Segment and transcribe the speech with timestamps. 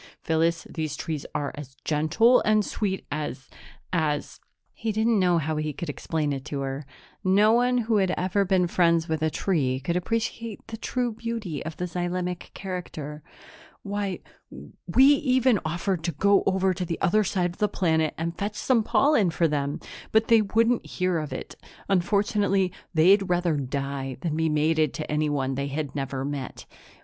[0.23, 3.51] "Phyllis, these trees are as gentle and sweet as
[3.93, 4.39] as"
[4.73, 6.87] He didn't know how he could explain it to her.
[7.23, 11.63] No one who had never been friends with a tree could appreciate the true beauty
[11.63, 13.21] of the xylemic character.
[13.83, 14.21] "Why,
[14.87, 18.55] we even offered to go over to the other side of the planet and fetch
[18.55, 19.79] some pollen for them,
[20.11, 21.53] but they wouldn't hear of it.
[21.89, 26.65] Unfortunately, they'd rather die than be mated to anyone they had never met."